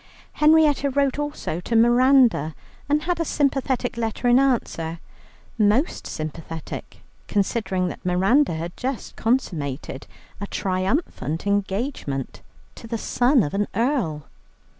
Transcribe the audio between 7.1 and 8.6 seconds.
considering that Miranda